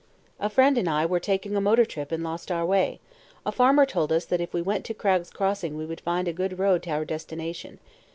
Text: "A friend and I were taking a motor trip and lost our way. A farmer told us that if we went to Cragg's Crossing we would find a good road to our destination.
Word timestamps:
"A 0.39 0.49
friend 0.49 0.79
and 0.79 0.89
I 0.89 1.05
were 1.05 1.19
taking 1.19 1.55
a 1.55 1.61
motor 1.61 1.85
trip 1.85 2.11
and 2.11 2.23
lost 2.23 2.49
our 2.51 2.65
way. 2.65 2.99
A 3.45 3.51
farmer 3.51 3.85
told 3.85 4.11
us 4.11 4.25
that 4.25 4.41
if 4.41 4.51
we 4.51 4.59
went 4.59 4.83
to 4.85 4.95
Cragg's 4.95 5.29
Crossing 5.29 5.77
we 5.77 5.85
would 5.85 6.01
find 6.01 6.27
a 6.27 6.33
good 6.33 6.57
road 6.57 6.81
to 6.81 6.89
our 6.89 7.05
destination. 7.05 7.77